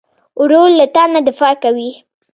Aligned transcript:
ورور 0.41 0.69
له 0.79 0.85
تا 0.95 1.03
نه 1.13 1.19
دفاع 1.29 1.53
کوي. 1.63 1.91